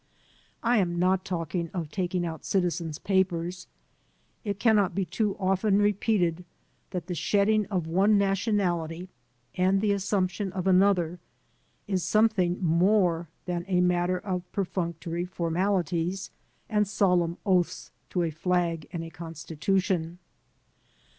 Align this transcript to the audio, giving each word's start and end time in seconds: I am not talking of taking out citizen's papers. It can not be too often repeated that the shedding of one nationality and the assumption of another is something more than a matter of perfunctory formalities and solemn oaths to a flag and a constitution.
I 0.63 0.77
am 0.77 0.97
not 0.97 1.23
talking 1.23 1.69
of 1.75 1.91
taking 1.91 2.25
out 2.25 2.43
citizen's 2.43 2.97
papers. 2.97 3.67
It 4.43 4.59
can 4.59 4.75
not 4.75 4.95
be 4.95 5.05
too 5.05 5.37
often 5.39 5.77
repeated 5.77 6.43
that 6.89 7.05
the 7.05 7.13
shedding 7.13 7.67
of 7.67 7.85
one 7.85 8.17
nationality 8.17 9.09
and 9.53 9.79
the 9.79 9.91
assumption 9.91 10.51
of 10.53 10.65
another 10.65 11.19
is 11.87 12.03
something 12.03 12.59
more 12.65 13.27
than 13.45 13.63
a 13.67 13.79
matter 13.79 14.17
of 14.17 14.51
perfunctory 14.51 15.25
formalities 15.25 16.31
and 16.67 16.87
solemn 16.87 17.37
oaths 17.45 17.91
to 18.09 18.23
a 18.23 18.31
flag 18.31 18.87
and 18.91 19.03
a 19.03 19.11
constitution. 19.11 20.17